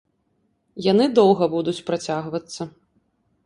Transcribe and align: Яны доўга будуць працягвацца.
Яны 0.85 1.05
доўга 1.21 1.49
будуць 1.55 1.77
працягвацца. 1.93 2.61